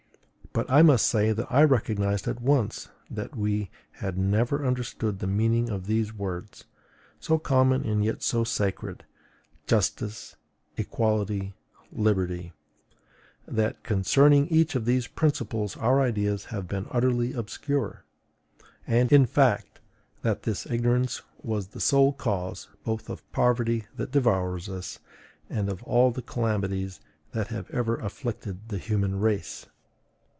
[0.53, 5.25] But I must say that I recognized at once that we had never understood the
[5.25, 6.65] meaning of these words,
[7.21, 9.05] so common and yet so sacred:
[9.65, 10.35] JUSTICE,
[10.75, 11.53] EQUITY,
[11.93, 12.51] LIBERTY;
[13.47, 18.03] that concerning each of these principles our ideas have been utterly obscure;
[18.85, 19.79] and, in fact,
[20.21, 24.99] that this ignorance was the sole cause, both of the poverty that devours us,
[25.49, 26.99] and of all the calamities
[27.31, 29.65] that have ever afflicted the human race.